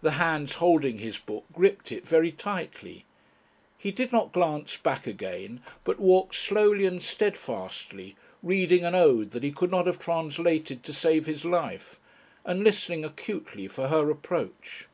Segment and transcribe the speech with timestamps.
[0.00, 3.04] The hands holding his book gripped it very tightly.
[3.76, 9.42] He did not glance back again, but walked slowly and steadfastly, reading an ode that
[9.42, 11.98] he could not have translated to save his life,
[12.44, 14.86] and listening acutely for her approach.